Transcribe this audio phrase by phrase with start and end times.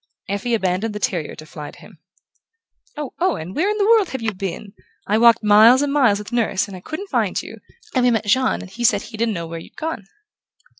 [0.27, 1.99] Effie abandoned the terrier to fly to him.
[2.97, 4.73] "Oh, Owen, where in the world have you been?
[5.05, 7.57] I walked miles and miles with Nurse and couldn't find you,
[7.93, 10.05] and we met Jean and he said he didn't know where you'd gone."